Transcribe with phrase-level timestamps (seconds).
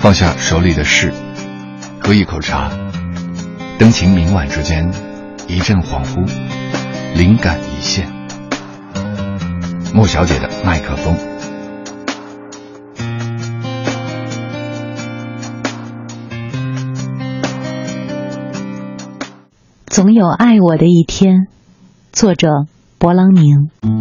[0.00, 1.12] 放下手里的事，
[2.00, 2.70] 喝一口茶，
[3.78, 4.88] 灯情明晚之间，
[5.48, 6.24] 一阵恍惚，
[7.14, 8.08] 灵感一现。
[9.92, 11.16] 莫小姐的麦克风。
[19.86, 21.48] 总有爱我的一天。
[22.12, 22.48] 作者：
[22.98, 23.97] 勃朗宁。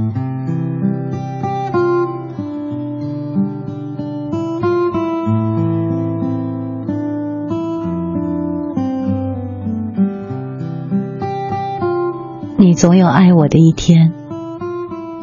[12.59, 14.11] 你总有爱我的一天，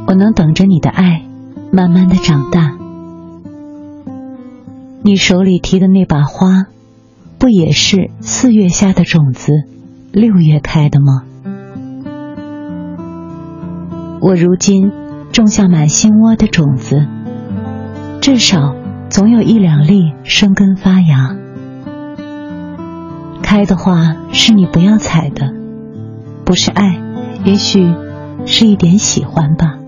[0.06, 1.24] 我能等着你的爱，
[1.72, 2.76] 慢慢的长大。
[5.02, 6.66] 你手里提的那把花，
[7.36, 9.52] 不也是四月下的种子？
[10.12, 11.24] 六月开的吗？
[14.20, 14.92] 我如今
[15.32, 17.04] 种下满心窝的种子，
[18.20, 18.76] 至少
[19.10, 21.36] 总有一两粒生根发芽。
[23.42, 25.52] 开的花是你不要采的，
[26.44, 27.00] 不是爱，
[27.45, 27.95] 也许
[28.47, 29.78] 是一点喜欢吧。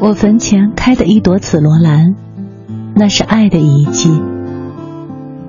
[0.00, 2.14] 我坟前开的一朵紫罗兰，
[2.94, 4.10] 那是爱的遗迹。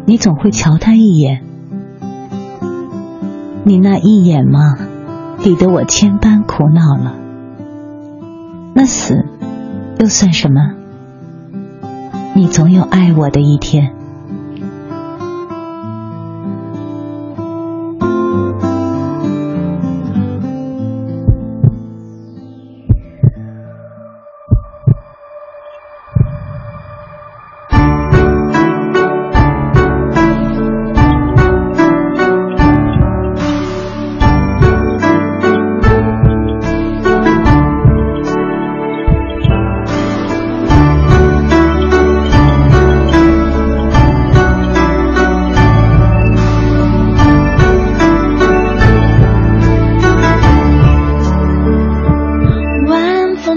[0.05, 1.41] 你总会瞧它一眼。
[3.63, 4.75] 你那一眼吗，
[5.39, 7.15] 抵得我千般苦恼了。
[8.73, 9.23] 那死
[9.99, 10.73] 又算什么？
[12.35, 13.93] 你总有爱我的一天。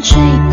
[0.04, 0.43] dream.